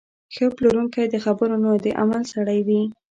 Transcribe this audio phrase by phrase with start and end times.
[0.35, 2.81] ښه پلورونکی د خبرو نه، د عمل سړی وي.